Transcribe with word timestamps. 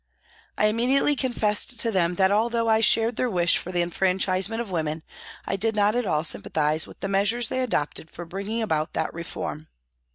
I 0.57 0.65
immediately 0.65 1.15
confessed 1.15 1.79
to 1.79 1.91
them 1.91 2.15
that 2.15 2.31
although 2.31 2.67
I 2.67 2.81
shared 2.81 3.17
their 3.17 3.29
wish 3.29 3.59
for 3.59 3.71
the 3.71 3.83
enfranchisement 3.83 4.59
of 4.59 4.71
women, 4.71 5.03
I 5.45 5.55
did 5.57 5.75
not 5.75 5.93
at 5.93 6.07
all 6.07 6.23
sympathise 6.23 6.87
with 6.87 7.01
the 7.01 7.07
measures 7.07 7.49
they 7.49 7.59
adopted 7.61 8.09
for 8.09 8.25
bringing 8.25 8.63
about 8.63 8.93
that 8.93 9.13
reform. 9.13 9.67